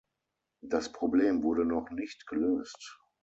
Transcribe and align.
Das 0.63 0.91
Problem 0.91 1.43
wurde 1.43 1.63
noch 1.63 1.91
nicht 1.91 2.25
gelöst. 2.25 2.99